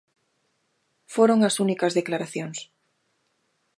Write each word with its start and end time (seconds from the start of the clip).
Foron 1.13 1.39
as 1.47 1.55
únicas 1.65 1.95
declaracións. 1.99 2.57